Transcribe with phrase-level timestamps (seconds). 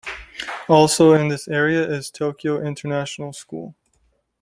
[0.67, 3.75] Also in this area is Tokyo International School.